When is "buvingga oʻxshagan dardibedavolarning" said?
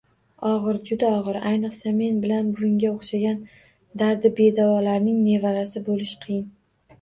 2.55-5.21